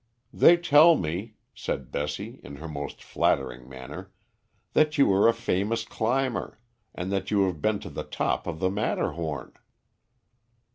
[0.33, 4.11] "They tell me," said Bessie, in her most flattering manner,
[4.73, 6.57] "that you are a famous climber,
[6.95, 9.53] and that you have been to the top of the Matterhorn."